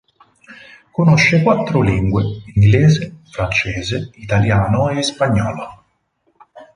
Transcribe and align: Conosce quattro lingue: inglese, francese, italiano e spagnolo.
Conosce 0.93 1.43
quattro 1.43 1.83
lingue: 1.83 2.41
inglese, 2.55 3.17
francese, 3.29 4.09
italiano 4.15 4.89
e 4.89 5.03
spagnolo. 5.03 5.83